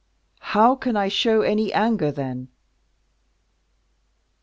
"How 0.55 0.73
can 0.75 0.97
I 0.97 1.09
show 1.09 1.41
any 1.43 1.71
anger, 1.71 2.11
then?" 2.11 2.47